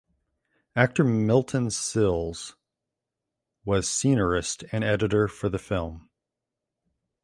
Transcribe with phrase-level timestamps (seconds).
[0.75, 2.55] Actor Milton Sills
[3.63, 6.09] was scenarist and editor for the film.